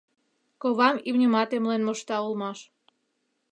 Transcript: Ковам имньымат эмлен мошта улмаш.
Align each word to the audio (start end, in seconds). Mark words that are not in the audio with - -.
Ковам 0.61 0.95
имньымат 1.09 1.49
эмлен 1.57 1.81
мошта 1.87 2.17
улмаш. 2.25 2.59